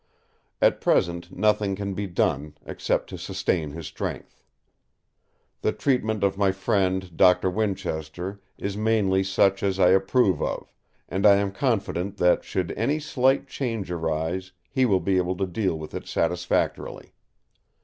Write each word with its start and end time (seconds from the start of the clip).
At 0.63 0.81
present 0.81 1.31
nothing 1.31 1.75
can 1.75 1.93
be 1.93 2.07
done, 2.07 2.57
except 2.65 3.07
to 3.11 3.19
sustain 3.19 3.69
his 3.69 3.85
strength. 3.85 4.41
The 5.61 5.73
treatment 5.73 6.23
of 6.23 6.39
my 6.39 6.51
friend 6.53 7.15
Doctor 7.15 7.51
Winchester 7.51 8.41
is 8.57 8.75
mainly 8.75 9.23
such 9.23 9.61
as 9.61 9.79
I 9.79 9.89
approve 9.89 10.41
of; 10.41 10.73
and 11.07 11.23
I 11.23 11.35
am 11.35 11.51
confident 11.51 12.17
that 12.17 12.43
should 12.43 12.71
any 12.71 12.97
slight 12.97 13.47
change 13.47 13.91
arise 13.91 14.53
he 14.71 14.87
will 14.87 14.99
be 15.01 15.17
able 15.17 15.37
to 15.37 15.45
deal 15.45 15.77
with 15.77 15.93
it 15.93 16.07
satisfactorily. 16.07 17.13